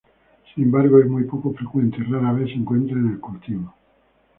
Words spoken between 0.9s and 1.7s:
es muy poco